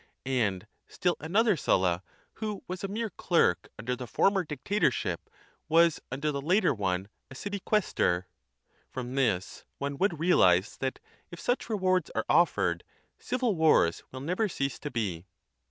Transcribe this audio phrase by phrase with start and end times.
[0.25, 2.01] And still an other SuIIa,
[2.37, 5.29] who was a mere clerk under the former dictatorship,
[5.69, 8.25] was under the later one a city quaestor.
[8.89, 10.97] From this, one would realize that,
[11.29, 12.83] if such rewards are offered,
[13.19, 15.27] civil wars will never cease to be.